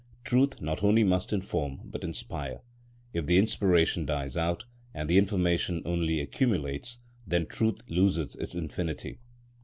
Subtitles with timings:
[0.23, 2.61] Truth not only must inform but inspire.
[3.13, 9.19] If the inspiration dies out, and the information only accumulates, then truth loses its infinity.